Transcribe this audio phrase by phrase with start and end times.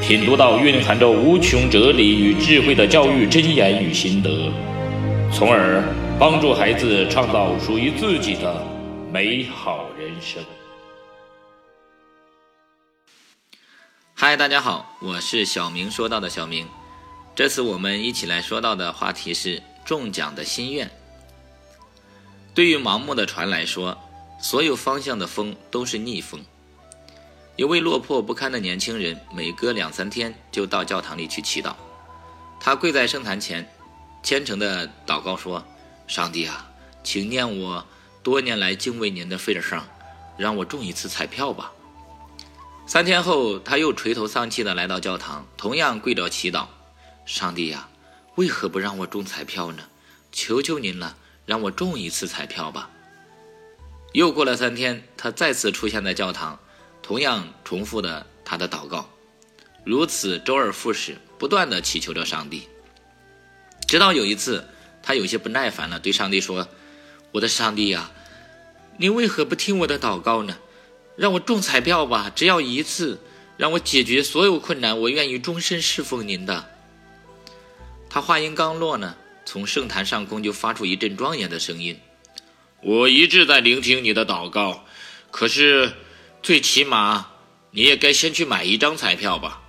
[0.00, 4.50] 品读到蕴含着无穷哲理与智慧的教育箴言与心得，
[5.32, 5.84] 从而
[6.18, 8.66] 帮助孩子创造属于自己的
[9.12, 10.42] 美好人生。
[14.14, 16.66] 嗨，大家好，我是小明说到的小明，
[17.34, 19.62] 这次我们一起来说到的话题是。
[19.82, 20.88] 中奖的心愿。
[22.54, 23.98] 对于盲目的船来说，
[24.40, 26.40] 所有方向的风都是逆风。
[27.60, 31.74] 一位落魄不堪的年轻人，每隔两三天就到教堂里去祈祷。
[32.58, 33.70] 他跪在圣坛前，
[34.22, 35.62] 虔诚地祷告说
[36.08, 36.66] ：“上帝啊，
[37.04, 37.84] 请念我
[38.22, 39.86] 多年来敬畏您的份上，
[40.38, 41.70] 让我中一次彩票吧。”
[42.88, 46.64] 三天后，他又垂头丧气地来到教堂，同样跪着祈祷
[47.26, 47.90] ：“上帝呀！”
[48.36, 49.82] 为何不让我中彩票呢？
[50.32, 52.88] 求求您了，让我中一次彩票吧。
[54.14, 56.58] 又过了三天，他再次出现在教堂，
[57.10, 59.10] 同样重复的他的祷告，
[59.82, 62.68] 如此周而复始，不断的祈求着上帝。
[63.88, 64.64] 直到有一次，
[65.02, 66.68] 他有些不耐烦了，对上帝说
[67.34, 68.12] ：“我的上帝呀，
[68.96, 70.56] 您为何不听我的祷告呢？
[71.16, 73.18] 让我中彩票吧，只要一次，
[73.56, 76.70] 让我解决所有困难，我愿意终身侍奉您的。”
[78.08, 81.98] 他话音刚落呢，从圣坛上空就发出一阵庄严的声音
[82.80, 84.84] ：“我一直在聆听你的祷告，
[85.32, 85.92] 可是，
[86.42, 87.26] 最起码
[87.70, 89.62] 你也该先去买一张彩票吧。”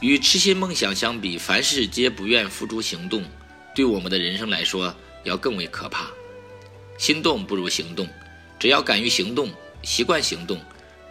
[0.00, 3.24] 与痴心梦想相比，凡事皆不愿付诸行动，
[3.74, 6.06] 对我们的人生来说要更为可怕。
[6.98, 8.06] 心动不如行动，
[8.58, 9.50] 只要敢于行动，
[9.82, 10.60] 习惯行动，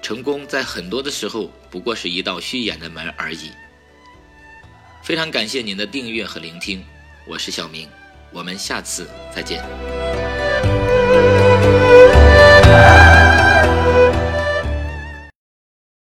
[0.03, 3.51] 成功在很多的时候不过是一道虚掩的门而已。
[5.03, 6.83] 非常感谢您的订阅和聆听，
[7.27, 7.89] 我是小明，
[8.31, 9.63] 我们下次再见。